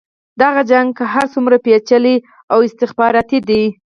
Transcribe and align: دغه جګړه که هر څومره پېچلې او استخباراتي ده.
دغه 0.41 0.61
جګړه 0.71 0.93
که 0.97 1.03
هر 1.13 1.25
څومره 1.33 1.55
پېچلې 1.65 2.15
او 2.53 2.59
استخباراتي 2.67 3.39
ده. 3.49 3.61